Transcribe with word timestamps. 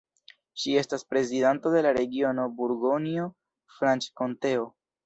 Ŝi 0.61 0.71
estas 0.81 1.05
prezidanto 1.11 1.75
de 1.75 1.83
la 1.87 1.91
regiono 1.99 2.47
Burgonjo-Franĉkonteo. 2.63 4.69